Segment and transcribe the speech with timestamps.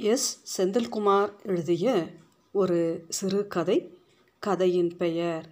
[0.00, 0.62] S.
[0.62, 2.14] Senthilkumar எழுதிய
[2.52, 3.98] ஒரு சிறு கதை.
[4.38, 5.48] கதையின் பெயர்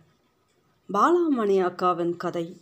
[0.92, 2.60] பாலாமணி அக்காவின் கதை.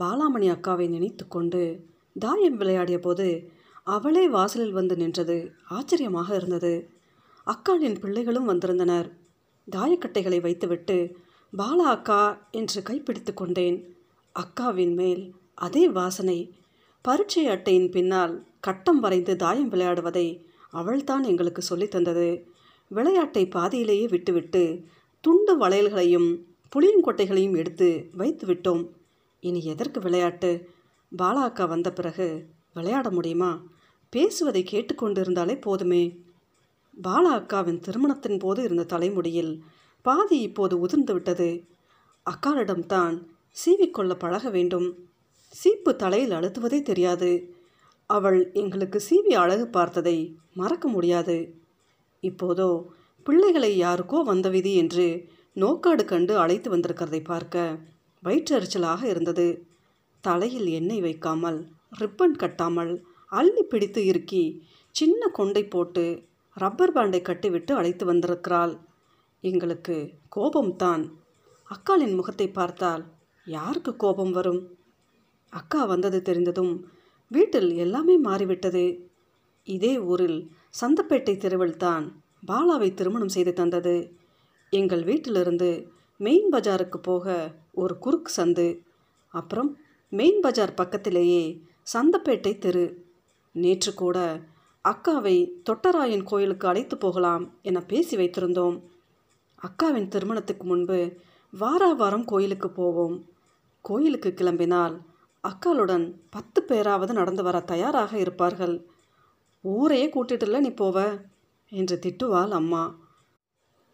[0.00, 1.86] பாலாமணி அக்காவை நினைத்து கொண்டு
[2.18, 3.50] தாயம் விளையாடிய போது
[3.82, 5.52] அவளே வாசலில் வந்து நின்றது.
[5.68, 6.90] ஆச்சரியமாக இருந்தது.
[7.46, 9.12] அக்காளின் பிள்ளைகளும் வந்திருந்தனர்.
[9.70, 11.16] தாயக்கட்டைகளை வைத்துவிட்டு
[11.58, 13.96] பாலா அக்கா என்று கைப்பிடித்து கொண்டேன்.
[14.34, 16.54] அக்காவின் மேல் அதே வாசனை.
[17.02, 22.46] பரீட்சை அட்டையின் பின்னால் கட்டம் வரைந்து தாயம் விளையாடுவதை அவள்தான் எங்களுக்கு சொல்லித் தந்தது.
[22.88, 24.84] விளையாட்டை பாதியிலேயே விட்டுவிட்டு
[25.20, 28.88] துண்டு வளையல்களையும் புளியங்கொட்டைகளையும் எடுத்து வைத்து விட்டோம்.
[29.40, 30.68] இனி எதற்கு விளையாட்டு?
[31.18, 33.62] பாலா அக்கா வந்த பிறகு விளையாட முடியுமா?
[34.10, 36.20] பேசுவதை கேட்டுக்கொண்டிருந்தாலே போதுமே.
[37.02, 39.62] பாலா அக்காவின் திருமணத்தின் போது இருந்த தலைமுடியில்
[40.02, 41.64] பாதி இப்போது உதிர்ந்து விட்டது.
[42.30, 43.24] அக்காரிடம்தான்
[43.64, 45.08] சீவிக்கொள்ள பழக வேண்டும்.
[45.48, 47.53] சீப்பு தலையில் அழுத்துவதே தெரியாது.
[48.10, 50.16] அவள் எங்களுக்கு சீவி அழகு பார்த்ததை
[50.54, 51.36] மறக்க முடியாது.
[52.22, 52.68] இப்போதோ
[53.26, 55.06] பிள்ளைகளை யாருக்கோ வந்த விதி என்று
[55.56, 57.78] நோக்காடு கண்டு அழைத்து வந்திருக்கிறதை பார்க்க
[58.22, 59.46] வயிற்றெரிச்சலாக இருந்தது.
[60.24, 61.58] தலையில் எண்ணெய் வைக்காமல்
[62.00, 62.92] ரிப்பன் கட்டாமல்
[63.32, 64.44] அள்ளி பிடித்து இறுக்கி
[64.94, 66.04] சின்ன கொண்டை போட்டு
[66.56, 68.74] ரப்பர் பேண்டை கட்டிவிட்டு அழைத்து வந்திருக்கிறாள்.
[69.44, 69.96] எங்களுக்கு
[70.36, 71.04] கோபம்தான்.
[71.68, 73.02] அக்காளின் முகத்தை பார்த்தால்
[73.46, 74.62] யாருக்கு கோபம் வரும்?
[75.52, 76.74] அக்கா வந்தது தெரிந்ததும்
[77.30, 78.84] வீட்டில் எல்லாமே மாறிவிட்டது.
[79.68, 80.38] இதே ஊரில்
[80.80, 82.04] சந்தப்பேட்டை தெருவில் தான்
[82.46, 83.96] பாலாவை திருமணம் செய்து தந்தது.
[84.72, 85.70] எங்கள் வீட்டிலிருந்து
[86.20, 88.68] மெயின் பஜாருக்கு போக ஒரு குறுக்கு சந்து
[89.34, 89.70] அப்புறம்
[90.12, 91.44] மெயின் பஜார் பக்கத்திலேயே
[91.94, 92.84] சந்தப்பேட்டை தெரு.
[93.54, 94.18] நேற்று கூட
[94.84, 95.36] அக்காவை
[95.70, 98.76] தொட்டராயன் கோயிலுக்கு அழைத்து போகலாம் என பேசி வைத்திருந்தோம்.
[99.62, 100.98] அக்காவின் திருமணத்துக்கு முன்பு
[101.52, 103.16] வாரா வாரம் கோயிலுக்கு போவோம்.
[103.84, 104.94] கோயிலுக்கு கிளம்பினால்
[105.44, 108.86] அக்காளுடன் பத்து பேராவது நடந்து வர தயாராக இருப்பார்கள்.
[109.60, 111.20] ஊரையே கூட்டிட்டுல நீ போவ?
[111.68, 112.98] என்று திட்டுவாள் அம்மா.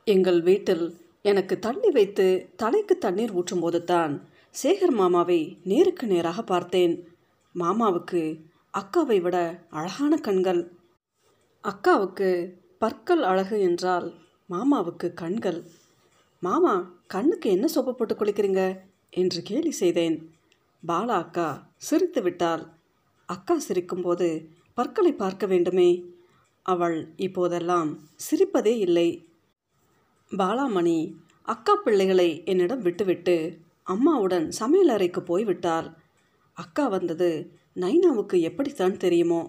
[0.05, 4.28] எங்கள் வீட்டில் எனக்கு தண்ணி வைத்து தலைக்கு தண்ணீர் ஊற்றும்போது தான்
[4.62, 7.09] சேகர் மாமாவை நேருக்கு நேராக பார்த்தேன்.
[7.55, 8.43] மாமாவுக்கு
[8.78, 10.72] அக்காவை விட அழகான கண்கள்.
[11.65, 14.15] அக்காவுக்கு பற்கள் அழகு என்றால்
[14.50, 15.65] மாமாவுக்கு கண்கள்.
[16.41, 18.81] மாமா கண்ணுக்கு என்ன சோப்பு போட்டு குளிக்கிறீங்க?
[19.11, 20.38] என்று கேலி செய்தேன்.
[20.87, 22.63] பாலா அக்கா சிரித்து விட்டாள்.
[23.27, 24.29] அக்கா சிரிக்கும்போது
[24.75, 25.91] பற்களை பார்க்க வேண்டுமே?
[26.63, 29.09] அவள் இப்போதெல்லாம் சிரிப்பதே இல்லை.
[30.31, 33.37] பாலாமணி அக்கா பிள்ளைகளை என்னிடம் விட்டுவிட்டு
[33.83, 35.89] அம்மாவுடன் சமையல் அறைக்கு போய்விட்டாள்.
[36.53, 37.31] அக்கா வந்தது
[37.75, 39.43] நைனாவுக்கு எப்படித்தான் தெரியுமோ?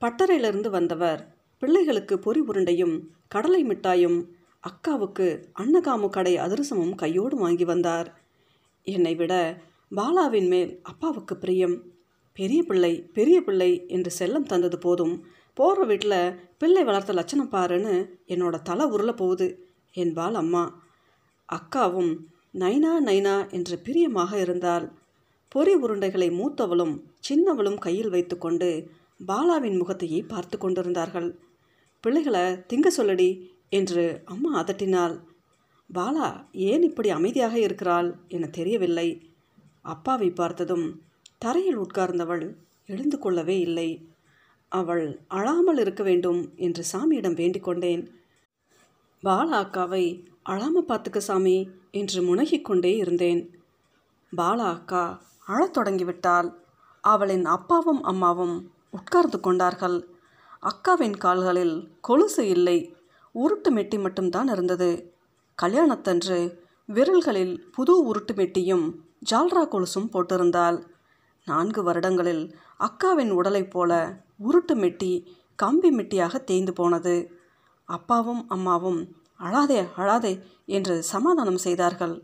[0.00, 1.20] பட்டறையிலிருந்து வந்தவர்
[1.58, 2.96] பிள்ளைகளுக்கு பொறி உருண்டையும்
[3.28, 4.18] கடலை மிட்டாயும்
[4.64, 8.08] அக்காவுக்கு அன்னகாமு கடை அதிரசமும் கையோடு வாங்கி வந்தார்.
[8.86, 9.34] என்னை விட
[9.90, 11.76] பாலாவின் மேல் அப்பாவுக்கு பிரியம்.
[12.32, 15.26] பெரிய பிள்ளை பெரிய பிள்ளை என்று செல்லம் தந்தது போதும்.
[15.54, 17.94] போகிற வீட்டில் பிள்ளை வளர்த்த லட்சணம் பாருன்னு
[18.28, 19.48] என்னோட தலை உருள போகுது
[19.92, 20.64] என்பாள் அம்மா.
[21.48, 22.12] அக்காவும்
[22.52, 24.92] நைனா நைனா என்று பிரியமாக இருந்தால்
[25.48, 26.94] பொறி உருண்டைகளை மூத்தவளும்
[27.28, 28.68] சின்னவளும் கையில் வைத்துக்கொண்டு
[29.26, 31.28] பாலாவின் முகத்தையே பார்த்து கொண்டிருந்தார்கள்.
[32.00, 33.30] பிள்ளைகளை திங்க சொல்லடி
[33.68, 35.14] என்று அம்மா அதட்டினாள்.
[35.94, 38.08] பாலா ஏன் இப்படி அமைதியாக இருக்கிறாள்?
[38.28, 39.08] என தெரியவில்லை.
[39.84, 40.86] அப்பாவை பார்த்ததும்
[41.38, 42.44] தரையில் உட்கார்ந்தவள்
[42.86, 43.88] எழுந்து கொள்ளவே இல்லை.
[44.68, 48.02] அவள் அழாமல் இருக்க வேண்டும் என்று சாமியிடம் வேண்டிக் கொண்டேன்.
[49.22, 50.04] பாலா அக்காவை
[50.48, 53.40] அழாம பார்த்துக்க சாமி என்று முனகிக் கொண்டே இருந்தேன்.
[54.36, 56.48] பாலா அக்கா அழத் தொடங்கிவிட்டால்
[57.00, 59.98] அவளின் அப்பாவும் அம்மாவும் உட்கார்ந்து கொண்டார்கள்.
[60.62, 62.78] அக்காவின் கால்களில் கொலுசு இல்லை
[63.34, 64.90] உருட்டு மெட்டி மட்டும்தான் இருந்தது.
[65.62, 66.38] கல்யாணத்தன்று
[66.88, 68.86] விரல்களில் புது உருட்டு மெட்டியும்
[69.30, 70.78] ஜால்ரா கொலுசும் போட்டிருந்தாள்.
[71.46, 72.44] நான்கு வருடங்களில்
[72.78, 75.12] அக்காவின் உடலைப் போல உருட்டு மெட்டி
[75.56, 77.14] கம்பி மெட்டியாக தேய்ந்து போனது.
[77.84, 79.00] அப்பாவும் அம்மாவும்
[79.40, 80.32] அழாதே அழாதே
[80.66, 82.14] என்று சமாதானம் செய்தார்கள்.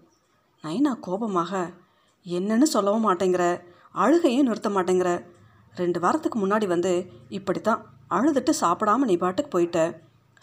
[0.65, 1.53] நைனா கோபமாக
[2.27, 3.45] என்னன்னு சொல்லவும் மாட்டேங்கிற
[3.93, 5.11] அழுகையும் நிறுத்த மாட்டேங்கிற.
[5.75, 6.93] ரெண்டு வாரத்துக்கு முன்னாடி வந்து
[7.29, 9.79] இப்படித்தான் அழுதுட்டு சாப்பிடாம நீ பாட்டுக்கு போயிட்ட.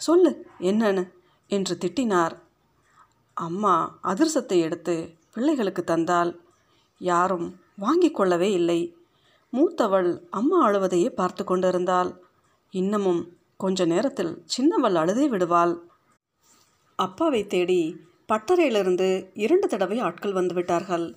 [0.00, 0.30] சொல்லு
[0.60, 1.04] என்னன்னு
[1.46, 2.34] என்று திட்டினார்.
[3.34, 4.94] அம்மா அதிர்சத்தை எடுத்து
[5.32, 6.30] பிள்ளைகளுக்கு தந்தால்
[6.98, 8.96] யாரும் வாங்கி கொள்ளவே இல்லை.
[9.52, 12.10] மூத்தவள் அம்மா அழுவதையே பார்த்து கொண்டிருந்தாள்.
[12.70, 15.74] இன்னமும் கொஞ்ச நேரத்தில் சின்னவள் அழுதே விடுவாள்.
[16.96, 21.14] அப்பாவை தேடி பட்டறையிலிருந்து இரண்டு தடவை ஆட்கள் வந்துவிட்டார்கள்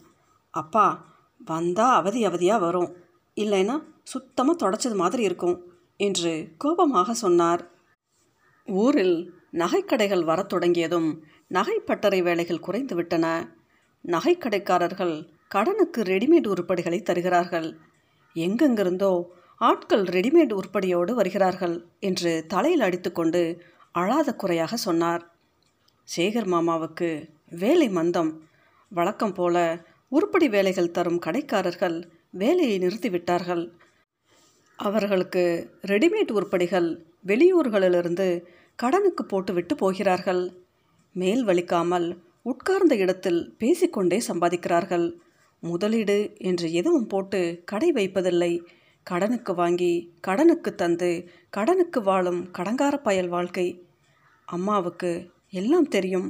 [0.49, 2.95] அப்பா வந்தா அவதி அவதியாக வரும்.
[3.35, 5.57] இல்லைன்னா சுத்தமாக தொடச்சது மாதிரி இருக்கும்
[5.97, 7.69] என்று கோபமாக சொன்னார்.
[8.67, 13.25] ஊரில் நகைக்கடைகள் வரத் தொடங்கியதும் நகைப்பட்டறை வேலைகள் குறைந்துவிட்டன
[14.07, 15.15] நகைக்கடைக்காரர்கள்
[15.53, 17.69] கடனுக்கு ரெடிமேட் உருப்படிகளை தருகிறார்கள்.
[18.35, 19.13] எங்கெங்கிருந்தோ
[19.57, 23.41] ஆட்கள் ரெடிமேட் உருப்படியோடு வருகிறார்கள் என்று தலையில் அடித்துக்கொண்டு
[23.91, 25.23] அழாத குறையாக சொன்னார்.
[26.07, 27.09] சேகர் மாமாவுக்கு
[27.63, 28.31] வேலை மந்தம்.
[28.91, 31.97] வழக்கம் போல உருப்படி வேலைகள் தரும் கடைக்காரர்கள்
[32.29, 33.63] வேலையை நிறுத்திவிட்டார்கள்.
[34.79, 35.43] அவர்களுக்கு
[35.81, 36.89] ரெடிமேட் உருப்படிகள்
[37.27, 38.27] வெளியூர்களிலிருந்து
[38.75, 40.43] கடனுக்கு போட்டுவிட்டு போகிறார்கள்.
[41.15, 42.07] மேல் வலிக்காமல்
[42.41, 45.07] உட்கார்ந்த இடத்தில் பேசிக்கொண்டே சம்பாதிக்கிறார்கள்.
[45.63, 48.53] முதலீடு என்று எதுவும் போட்டு கடை வைப்பதில்லை.
[49.07, 49.93] கடனுக்கு வாங்கி
[50.27, 51.11] கடனுக்கு தந்து
[51.57, 53.67] கடனுக்கு வாழும் கடங்கார பயல் வாழ்க்கை.
[54.47, 55.11] அம்மாவுக்கு
[55.49, 56.29] எல்லாம் தெரியும்.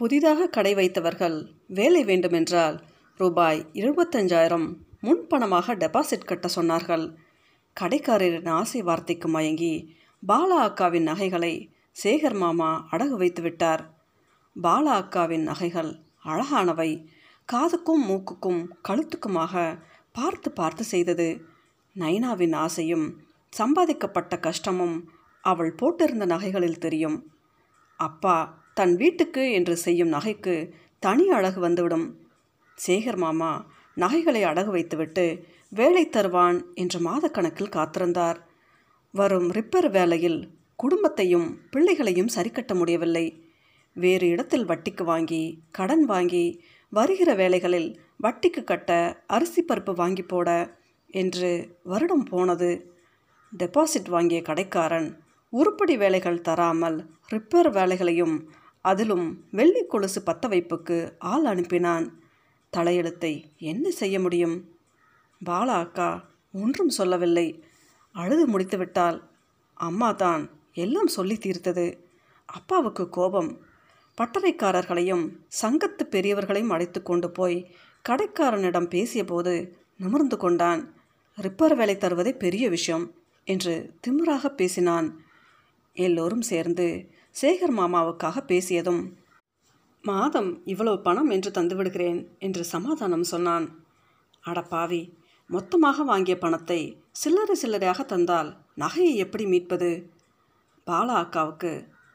[0.00, 1.36] புதிதாக கடை வைத்தவர்கள்
[1.68, 2.76] வேலை வேண்டுமென்றால்
[3.20, 4.66] ரூபாய் இருபத்தஞ்சாயிரம்
[5.02, 7.04] முன்பணமாக டெபாசிட் கட்ட சொன்னார்கள்.
[7.76, 9.74] கடைக்காரரின் ஆசை வார்த்தைக்கு மயங்கி
[10.22, 11.54] பாலா அக்காவின் நகைகளை
[12.02, 13.82] சேகர் மாமா அடகு வைத்து விட்டார்
[14.62, 15.92] பாலா அக்காவின் நகைகள்
[16.24, 16.90] அழகானவை.
[17.48, 19.54] காதுக்கும் மூக்குக்கும் கழுத்துக்குமாக
[20.12, 21.28] பார்த்து பார்த்து செய்தது
[21.96, 23.06] நைனாவின் ஆசையும்
[23.52, 24.96] சம்பாதிக்கப்பட்ட கஷ்டமும்
[25.44, 27.18] அவள் போட்டிருந்த நகைகளில் தெரியும்.
[27.98, 28.36] அப்பா
[28.74, 30.54] தன் வீட்டுக்கு என்று செய்யும் நகைக்கு
[30.98, 32.06] தனி அழகு வந்துவிடும்.
[32.78, 33.52] சேகர் மாமா
[33.96, 35.26] நகைகளை அடகு வைத்துவிட்டு
[35.68, 38.38] வேலை தருவான் என்று மாதக்கணக்கில் காத்திருந்தார்.
[39.14, 40.40] வரும் ரிப்பேர் வேலையில்
[40.76, 43.26] குடும்பத்தையும் பிள்ளைகளையும் சரிக்கட்ட முடியவில்லை.
[43.96, 46.46] வேறு இடத்தில் வட்டிக்கு வாங்கி கடன் வாங்கி
[46.96, 47.90] வருகிற வேலைகளில்
[48.22, 48.90] வட்டிக்கு கட்ட
[49.26, 50.48] அரிசி பருப்பு வாங்கி போட
[51.10, 51.50] என்று
[51.82, 52.70] வருடம் போனது.
[53.52, 55.08] டெபாசிட் வாங்கிய கடைக்காரன்
[55.52, 56.98] உருப்படி வேலைகள் தராமல்
[57.32, 58.36] ரிப்பேர் வேலைகளையும்
[58.84, 62.06] அதிலும் வெள்ளி கொலுசு பத்த வைப்புக்கு ஆள் அனுப்பினான்.
[62.72, 64.56] தலையெழுத்தை என்ன செய்ய முடியும்?
[65.40, 66.10] பாலா அக்கா
[66.52, 67.46] ஒன்றும் சொல்லவில்லை.
[68.14, 69.18] அழுது முடித்துவிட்டால்
[69.74, 70.42] அம்மா தான்
[70.74, 71.86] எல்லாம் சொல்லி தீர்த்தது.
[72.48, 73.50] அப்பாவுக்கு கோபம்.
[74.18, 75.24] பட்டறைக்காரர்களையும்
[75.62, 77.58] சங்கத்து பெரியவர்களையும் அழைத்து கொண்டு போய்
[78.08, 80.82] கடைக்காரனிடம் பேசியபோது நிமிர்ந்து கொண்டான்.
[81.38, 83.14] ரிப்பர் வேலை தருவதே பெரிய விஷயம்
[83.44, 83.74] என்று
[84.06, 85.08] திமிராக பேசினான்.
[85.92, 86.86] எல்லோரும் சேர்ந்து
[87.42, 89.02] சேகர் மாமாவுக்காக பேசியதும்
[90.02, 93.66] மாதம் இவ்வளவு பணம் என்று தந்துவிடுகிறேன் என்று சமாதானம் சொன்னான்.
[94.44, 95.02] அடப்பாவி
[95.50, 96.80] மொத்தமாக வாங்கிய பணத்தை
[97.10, 99.90] சில்லறை சில்லறையாக தந்தால் நகையை எப்படி மீட்பது?
[100.86, 101.72] பாலா அக்காவுக்கு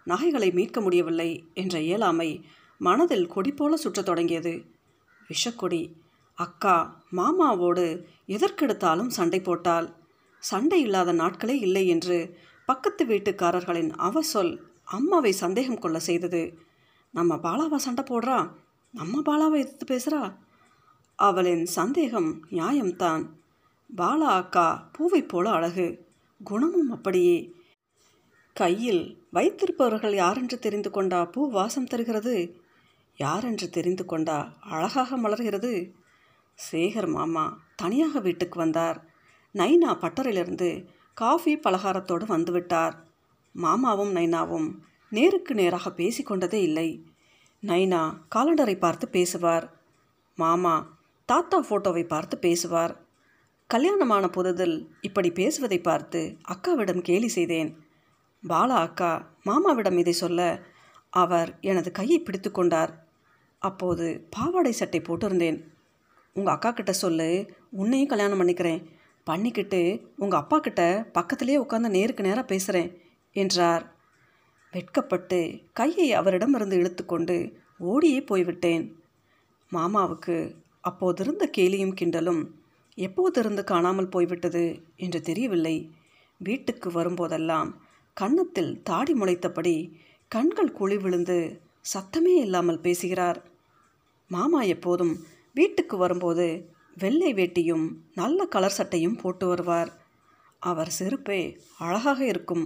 [0.10, 2.46] நகைகளை மீட்க முடியவில்லை என்ற இயலாமை
[2.78, 4.66] மனதில் கொடி போல சுற்றத் தொடங்கியது.
[5.28, 5.92] விஷக்கொடி.
[6.34, 9.96] அக்கா மாமாவோடு எதற்கெடுத்தாலும் சண்டை போட்டால்
[10.40, 16.60] சண்டை இல்லாத நாட்களே இல்லை என்று பக்கத்து வீட்டுக்காரர்களின் அவ சொல் அம்மாவை சந்தேகம் கொள்ள செய்தது.
[17.10, 18.52] நம்ம பாலாவா சண்டை போடுறா?
[18.92, 20.36] நம்ம பாலாவை எதிர்த்து பேசுகிறா
[21.16, 23.30] அவளின் சந்தேகம் நியாயம்தான்.
[23.98, 26.08] பாலா அக்கா பூவைப் போல அழகு.
[26.44, 27.52] குணமும் அப்படியே.
[28.54, 32.62] கையில் வைத்திருப்பவர்கள் யாரென்று தெரிந்து கொண்டா பூ வாசம் தருகிறது?
[33.18, 35.92] யாரென்று தெரிந்து கொண்டா அழகாக மலர்கிறது?
[36.72, 39.06] சேகர் மாமா தனியாக வீட்டுக்கு வந்தார்.
[39.54, 42.94] நைனா பட்டறையிலிருந்து காஃபி பலகாரத்தோடு வந்துவிட்டார்.
[43.52, 44.70] மாமாவும் நைனாவும்
[45.10, 47.06] நேருக்கு நேராக பேசிக்கொண்டதே இல்லை.
[47.68, 49.78] நைனா காலண்டரை பார்த்து பேசுவார்.
[50.36, 53.02] மாமா தாத்தா ஃபோட்டோவை பார்த்து பேசுவார்.
[53.68, 57.88] கல்யாணமான புதுதில் இப்படி பேசுவதை பார்த்து அக்காவிடம் கேலி செய்தேன்.
[58.44, 59.09] பாலா அக்கா
[59.45, 60.41] மாமாவிடம் இதை சொல்ல
[61.13, 62.91] அவர் எனது கையை பிடித்து கொண்டார்.
[63.62, 65.57] அப்போது பாவாடை சட்டை போட்டிருந்தேன்.
[66.36, 67.30] உங்கள் அக்கா கிட்ட சொல்லு
[67.69, 68.81] உன்னையும் கல்யாணம் பண்ணிக்கிறேன்.
[69.24, 69.81] பண்ணிக்கிட்டு
[70.18, 72.89] உங்கள் அப்பா கிட்ட பக்கத்திலே உட்காந்து நேருக்கு நேராக பேசுகிறேன்
[73.31, 73.83] என்றார்.
[74.74, 75.39] வெட்கப்பட்டு
[75.74, 77.38] கையை அவரிடமிருந்து இழுத்துக்கொண்டு
[77.77, 78.86] ஓடியே போய்விட்டேன்.
[79.72, 80.38] மாமாவுக்கு
[80.84, 82.41] அப்போதிருந்த கேலியும் கிண்டலும்
[82.98, 84.63] எப்போதிருந்து காணாமல் போய்விட்டது
[84.96, 85.75] என்று தெரியவில்லை.
[86.38, 87.69] வீட்டுக்கு வரும்போதெல்லாம்
[88.20, 89.98] கன்னத்தில் தாடி முளைத்தபடி
[90.28, 91.62] கண்கள் குழி விழுந்து
[91.94, 93.46] சத்தமே இல்லாமல் பேசுகிறார்.
[94.28, 99.92] மாமா எப்போதும் வீட்டுக்கு வரும்போது வெள்ளை வேட்டியும் நல்ல கலர் சட்டையும் போட்டு வருவார்.
[100.60, 102.66] அவர் செருப்பே அழகாக இருக்கும்.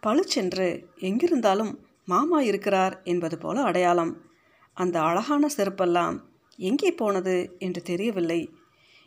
[0.00, 4.22] பளிச்சென்று எங்கிருந்தாலும் மாமா இருக்கிறார் என்பது போல அடையாளம்.
[4.72, 6.18] அந்த அழகான செருப்பெல்லாம்
[6.56, 8.40] எங்கே போனது என்று தெரியவில்லை.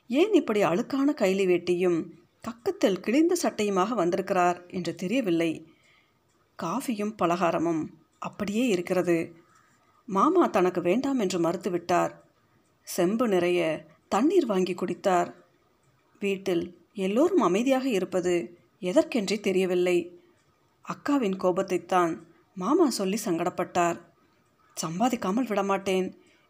[0.07, 1.99] ஏன் இப்படி அழுக்கான கைலி வேட்டியும்
[2.43, 5.51] கக்கத்தில் கிழிந்த சட்டையுமாக வந்திருக்கிறார் என்று தெரியவில்லை.
[6.63, 7.83] காஃபியும் பலகாரமும்
[8.19, 9.17] அப்படியே இருக்கிறது.
[10.05, 12.11] மாமா தனக்கு வேண்டாம் என்று மறுத்துவிட்டார்.
[12.83, 13.59] செம்பு நிறைய
[14.09, 15.29] தண்ணீர் வாங்கி குடித்தார்.
[16.19, 16.63] வீட்டில்
[16.93, 18.33] எல்லோரும் அமைதியாக இருப்பது
[18.81, 19.97] எதற்கென்றே தெரியவில்லை.
[20.85, 22.13] அக்காவின் கோபத்தைத்தான்
[22.55, 23.99] மாமா சொல்லி சங்கடப்பட்டார்.
[24.81, 26.07] சம்பாதிக்காமல் விடமாட்டேன்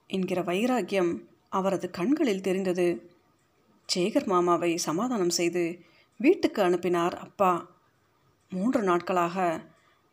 [0.08, 1.12] என்கிற வைராக்கியம்
[1.50, 2.88] அவரது கண்களில் தெரிந்தது.
[3.96, 5.64] சேகர் மாமாவை சமாதானம் செய்து
[6.18, 7.52] வீட்டுக்கு அனுப்பினார் அப்பா.
[8.50, 9.38] மூன்று நாட்களாக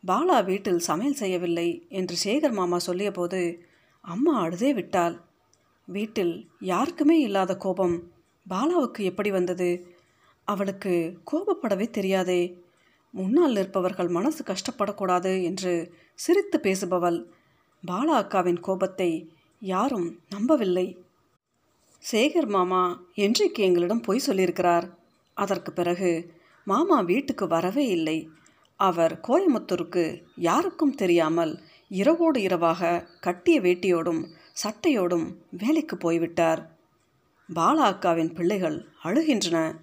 [0.04, 3.58] பாலா வீட்டில் சமையல் செய்யவில்லை என்று சேகர் மாமா சொல்லியபோது
[4.00, 5.16] அம்மா அழுதே விட்டாள்.
[5.84, 7.96] வீட்டில் யாருக்குமே இல்லாத கோபம்.
[8.50, 9.96] பாலாவுக்கு எப்படி வந்தது?
[10.44, 12.58] அவளுக்கு கோபப்படவே தெரியாதே.
[13.10, 17.18] முன்னால் நிற்பவர்கள் மனசு கஷ்டப்படக்கூடாது என்று சிரித்து பேசுபவள்.
[17.86, 19.10] பாலா அக்காவின் கோபத்தை
[19.62, 20.86] யாரும் நம்பவில்லை.
[22.02, 22.82] சேகர் மாமா
[23.14, 24.86] என்றைக்கு எங்களிடம் பொய் சொல்லியிருக்கிறார்?
[25.34, 26.10] அதற்கு பிறகு
[26.64, 28.18] மாமா வீட்டுக்கு வரவே இல்லை.
[28.78, 34.20] அவர் கோயமுத்தூருக்கு யாருக்கும் தெரியாமல் இரவோடு இரவாக கட்டிய வேட்டியோடும்
[34.62, 36.60] சட்டையோடும் வேலைக்கு போய்விட்டார்.
[37.54, 39.78] பாலா அக்காவின் பிள்ளைகள் அழுகின்றன.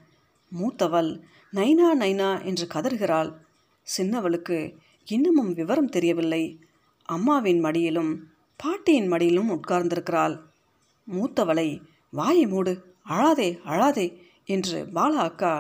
[0.52, 1.22] மூத்தவள்
[1.54, 3.32] நைனா நைனா என்று கதறுகிறாள்.
[3.98, 6.60] சின்னவளுக்கு இன்னமும் விவரம் தெரியவில்லை.
[7.06, 8.14] அம்மாவின் மடியிலும்
[8.58, 10.40] பாட்டியின் மடியிலும் உட்கார்ந்திருக்கிறாள்.
[11.08, 14.08] மூத்தவளை வாயை மூடு அழாதே அழாதே
[14.46, 15.54] என்று பாலா அக்கா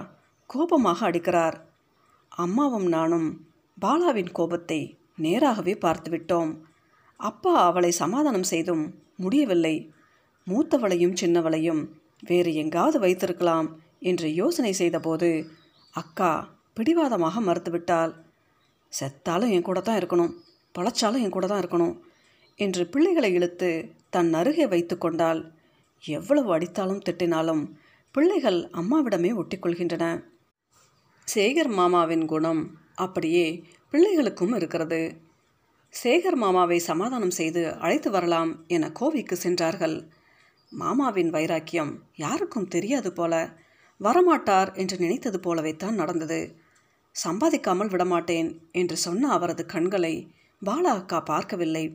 [0.47, 1.63] கோபமாக அடிக்கிறார்.
[2.31, 3.27] அம்மாவும் நானும்
[3.77, 4.79] பாலாவின் கோபத்தை
[5.25, 6.51] நேராகவே பார்த்துவிட்டோம்.
[7.19, 8.83] அப்பா அவளை சமாதானம் செய்தும்
[9.15, 9.75] முடியவில்லை.
[10.47, 11.81] மூத்தவளையும் சின்னவளையும்
[12.23, 13.67] வேறு எங்காவது வைத்திருக்கலாம்
[13.99, 15.29] என்று யோசனை செய்தபோது
[15.93, 16.31] அக்கா
[16.77, 18.13] பிடிவாதமாக மறுத்துவிட்டாள்.
[18.93, 20.33] செத்தாலும் என் கூட தான் இருக்கணும்
[20.75, 21.95] பழச்சாலும் என் கூட தான் இருக்கணும்
[22.59, 23.69] என்று பிள்ளைகளை இழுத்து
[24.09, 25.41] தன் அருகே வைத்து கொண்டால்
[26.03, 27.63] எவ்வளவு அடித்தாலும் திட்டினாலும்
[28.15, 30.05] பிள்ளைகள் அம்மாவிடமே ஒட்டிக்கொள்கின்றன.
[31.27, 32.61] சேகர் மாமாவின் குணம்
[32.95, 33.45] அப்படியே
[33.91, 34.99] பிள்ளைகளுக்கும் இருக்கிறது.
[35.93, 39.95] சேகர் மாமாவை சமாதானம் செய்து அழைத்து வரலாம் என கோவைக்கு சென்றார்கள்.
[40.71, 43.33] மாமாவின் வைராக்கியம் யாருக்கும் தெரியாது போல.
[43.99, 46.39] வரமாட்டார் என்று நினைத்தது போலவே தான் நடந்தது.
[47.15, 50.15] சம்பாதிக்காமல் விடமாட்டேன் என்று சொன்ன அவரது கண்களை
[50.61, 51.85] பாலா அக்கா பார்க்கவில்லை.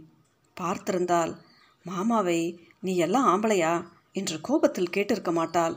[0.56, 1.34] பார்த்திருந்தால்
[1.82, 2.40] மாமாவை
[2.80, 3.74] நீ எல்லாம் ஆம்பளையா?
[4.12, 5.76] என்று கோபத்தில் கேட்டிருக்க மாட்டாள்.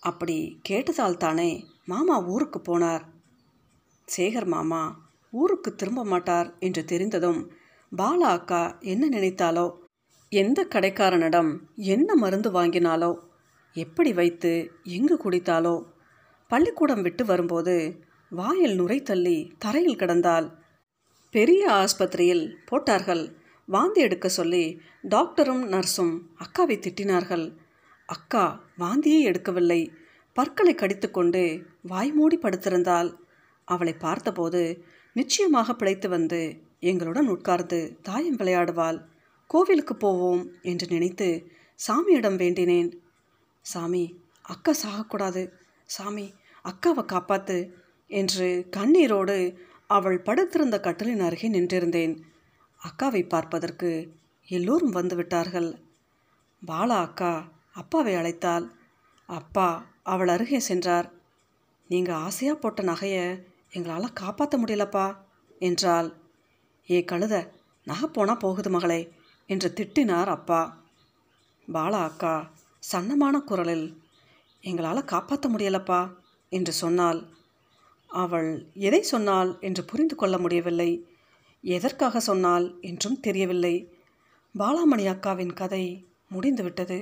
[0.00, 1.50] அப்படி கேட்டதால் தானே
[1.86, 3.02] மாமா ஊருக்கு போனார்.
[4.16, 4.82] சேகர் மாமா
[5.30, 7.52] ஊருக்கு திரும்ப மாட்டார் என்று தெரிந்ததும்
[7.96, 9.72] பாலா அக்கா என்ன நினைத்தாலோ?
[10.28, 13.18] எந்த கடைக்காரனிடம் என்ன மருந்து வாங்கினாலோ?
[13.74, 15.84] எப்படி வைத்து எங்கு குடித்தாலோ?
[16.48, 20.58] பள்ளிக்கூடம் விட்டு வரும்போது வாயில் நுரை தள்ளி தரையில் கிடந்தால்
[21.30, 23.36] பெரிய ஆஸ்பத்திரியில் போட்டார்கள்.
[23.66, 27.56] வாந்தி எடுக்க சொல்லி டாக்டரும் நர்ஸும் அக்காவை திட்டினார்கள்.
[28.06, 29.80] அக்கா வாந்தியே எடுக்கவில்லை.
[30.36, 31.42] பற்களை கடித்துக்கொண்டு
[31.88, 33.10] வாய்மூடி படுத்திருந்தாள்.
[33.68, 34.62] அவளை பார்த்தபோது
[35.16, 36.40] நிச்சயமாக பிழைத்து வந்து
[36.80, 38.98] எங்களுடன் உட்கார்ந்து தாயம் விளையாடுவாள்.
[39.50, 41.28] கோவிலுக்கு போவோம் என்று நினைத்து
[41.80, 42.90] சாமியிடம் வேண்டினேன்.
[43.64, 44.04] சாமி
[44.44, 45.42] அக்கா சாகக்கூடாது.
[45.88, 46.26] சாமி
[46.64, 47.58] அக்காவை காப்பாத்து
[48.10, 49.38] என்று கண்ணீரோடு
[49.86, 52.14] அவள் படுத்திருந்த கட்டலின் அருகே நின்றிருந்தேன்.
[52.80, 53.90] அக்காவை பார்ப்பதற்கு
[54.48, 55.70] எல்லோரும் வந்து விட்டார்கள்.
[56.62, 57.32] பாலா அக்கா
[57.72, 58.66] அப்பாவை அழைத்தாள்.
[59.28, 59.68] அப்பா
[60.02, 61.08] அவள் அருகே சென்றார்.
[61.88, 63.24] நீங்கள் ஆசையாக போட்ட நகையை
[63.70, 65.06] எங்களால் காப்பாற்ற முடியலப்பா
[65.58, 66.08] என்றாள்.
[66.88, 67.34] ஏ கழுத
[67.86, 69.00] நகை போனால் போகுது மகளே
[69.46, 70.60] என்று திட்டினார் அப்பா.
[71.72, 72.34] பாலா அக்கா
[72.92, 73.86] சன்னமான குரலில்
[74.60, 76.00] எங்களால் காப்பாற்ற முடியலப்பா
[76.48, 77.20] என்று சொன்னாள்.
[78.10, 80.90] அவள் எதை சொன்னாள் என்று புரிந்து கொள்ள முடியவில்லை.
[81.64, 83.74] எதற்காக சொன்னாள் என்றும் தெரியவில்லை.
[84.54, 85.84] பாலாமணி அக்காவின் கதை
[86.28, 86.98] முடிந்துவிட்டது.